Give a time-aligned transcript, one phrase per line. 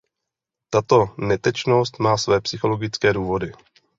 [0.69, 3.51] Tato netečnost má své psychologické důvody.